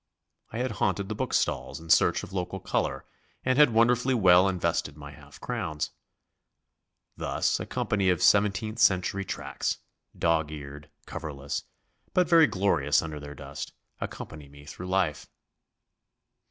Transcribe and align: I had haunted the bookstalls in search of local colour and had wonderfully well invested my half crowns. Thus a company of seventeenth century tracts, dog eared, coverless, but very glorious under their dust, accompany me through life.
I 0.51 0.57
had 0.57 0.71
haunted 0.81 1.09
the 1.09 1.13
bookstalls 1.15 1.79
in 1.79 1.91
search 1.91 2.23
of 2.23 2.33
local 2.33 2.59
colour 2.59 3.05
and 3.45 3.59
had 3.59 3.69
wonderfully 3.69 4.15
well 4.15 4.49
invested 4.49 4.97
my 4.97 5.11
half 5.11 5.39
crowns. 5.39 5.91
Thus 7.15 7.59
a 7.59 7.67
company 7.67 8.09
of 8.09 8.19
seventeenth 8.23 8.79
century 8.79 9.23
tracts, 9.23 9.77
dog 10.17 10.51
eared, 10.51 10.89
coverless, 11.05 11.65
but 12.15 12.27
very 12.27 12.47
glorious 12.47 13.03
under 13.03 13.19
their 13.19 13.35
dust, 13.35 13.73
accompany 13.99 14.49
me 14.49 14.65
through 14.65 14.87
life. 14.87 15.27